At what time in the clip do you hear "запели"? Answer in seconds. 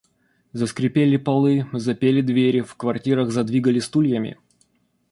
1.73-2.21